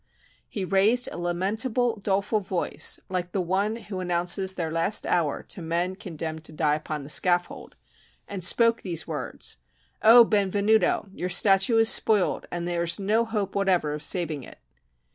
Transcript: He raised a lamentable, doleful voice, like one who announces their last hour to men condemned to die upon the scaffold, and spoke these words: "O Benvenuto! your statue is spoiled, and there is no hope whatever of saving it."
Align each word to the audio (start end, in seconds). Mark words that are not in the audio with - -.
He 0.49 0.65
raised 0.65 1.09
a 1.11 1.17
lamentable, 1.19 1.97
doleful 1.97 2.39
voice, 2.39 2.99
like 3.07 3.29
one 3.35 3.75
who 3.75 3.99
announces 3.99 4.55
their 4.55 4.71
last 4.71 5.05
hour 5.05 5.43
to 5.43 5.61
men 5.61 5.95
condemned 5.95 6.43
to 6.45 6.51
die 6.51 6.73
upon 6.73 7.03
the 7.03 7.09
scaffold, 7.11 7.75
and 8.27 8.43
spoke 8.43 8.81
these 8.81 9.05
words: 9.05 9.57
"O 10.01 10.23
Benvenuto! 10.25 11.05
your 11.13 11.29
statue 11.29 11.77
is 11.77 11.87
spoiled, 11.89 12.47
and 12.51 12.67
there 12.67 12.81
is 12.81 12.99
no 12.99 13.25
hope 13.25 13.53
whatever 13.53 13.93
of 13.93 14.01
saving 14.01 14.41
it." 14.41 14.57